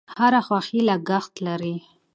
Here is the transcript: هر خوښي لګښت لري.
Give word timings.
هر 0.19 0.33
خوښي 0.45 0.79
لګښت 0.89 1.33
لري. 1.45 1.75